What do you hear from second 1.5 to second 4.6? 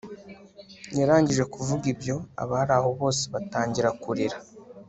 kuvuga ibyo abari aho bose batangira kurira